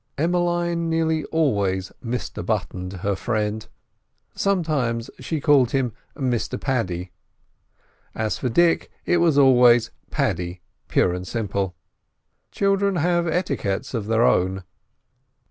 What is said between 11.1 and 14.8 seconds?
and simple. Children have etiquettes of their own.